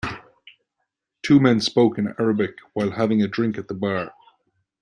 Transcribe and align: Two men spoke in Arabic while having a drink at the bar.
Two 1.21 1.39
men 1.39 1.59
spoke 1.59 1.99
in 1.99 2.07
Arabic 2.17 2.57
while 2.73 2.89
having 2.89 3.21
a 3.21 3.27
drink 3.27 3.59
at 3.59 3.67
the 3.67 3.75
bar. 3.75 4.11